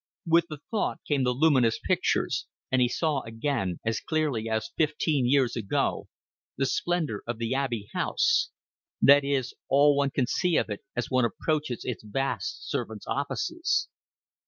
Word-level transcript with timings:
With 0.25 0.47
the 0.49 0.57
thought 0.71 0.99
came 1.07 1.23
the 1.23 1.29
luminous 1.29 1.77
pictures, 1.77 2.47
and 2.71 2.81
he 2.81 2.87
saw 2.89 3.21
again, 3.21 3.79
as 3.85 3.99
clearly 3.99 4.49
as 4.49 4.71
fifteen 4.75 5.27
years 5.29 5.55
ago, 5.55 6.07
the 6.57 6.65
splendor 6.65 7.21
of 7.27 7.37
the 7.37 7.53
Abbey 7.53 7.87
House 7.93 8.49
that 8.99 9.23
is, 9.23 9.53
all 9.69 9.95
one 9.95 10.09
can 10.09 10.25
see 10.25 10.55
of 10.57 10.71
it 10.71 10.79
as 10.95 11.11
one 11.11 11.23
approaches 11.25 11.85
its 11.85 12.03
vast 12.03 12.67
servants' 12.67 13.05
offices. 13.05 13.89